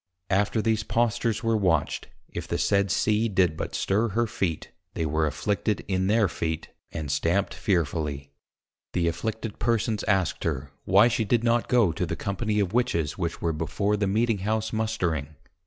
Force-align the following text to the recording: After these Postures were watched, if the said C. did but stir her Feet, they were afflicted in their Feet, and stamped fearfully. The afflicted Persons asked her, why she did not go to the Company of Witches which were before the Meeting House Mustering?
After 0.31 0.63
these 0.63 0.81
Postures 0.81 1.43
were 1.43 1.55
watched, 1.55 2.07
if 2.27 2.47
the 2.47 2.57
said 2.57 2.89
C. 2.89 3.29
did 3.29 3.55
but 3.55 3.75
stir 3.75 4.07
her 4.07 4.25
Feet, 4.25 4.71
they 4.95 5.05
were 5.05 5.27
afflicted 5.27 5.85
in 5.87 6.07
their 6.07 6.27
Feet, 6.27 6.69
and 6.91 7.11
stamped 7.11 7.53
fearfully. 7.53 8.31
The 8.93 9.07
afflicted 9.07 9.59
Persons 9.59 10.03
asked 10.05 10.43
her, 10.43 10.71
why 10.85 11.07
she 11.07 11.23
did 11.23 11.43
not 11.43 11.69
go 11.69 11.91
to 11.91 12.07
the 12.07 12.15
Company 12.15 12.59
of 12.59 12.73
Witches 12.73 13.19
which 13.19 13.43
were 13.43 13.53
before 13.53 13.95
the 13.95 14.07
Meeting 14.07 14.39
House 14.39 14.73
Mustering? 14.73 15.35